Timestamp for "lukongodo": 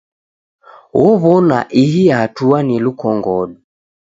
2.83-3.55